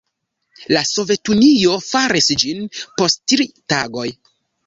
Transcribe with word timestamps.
La 0.75 0.79
Sovetunio 0.91 1.75
faris 1.89 2.29
ĝin 2.45 2.65
post 3.01 3.23
tri 3.33 3.47
tagoj. 3.75 4.09